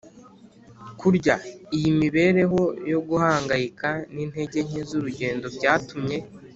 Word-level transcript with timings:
kurya. 0.99 1.35
iyi 1.75 1.89
mibereho 1.99 2.61
yo 2.91 2.99
guhangayika 3.07 3.89
n'intege 4.13 4.57
nke 4.67 4.81
z'urugendo 4.87 5.45
byatumye 5.57 6.17